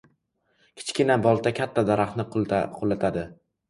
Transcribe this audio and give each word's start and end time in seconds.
•Kichkina 0.79 1.19
bolta 1.27 1.55
katta 1.61 1.87
daraxtni 1.93 2.29
qulatadi. 2.39 3.33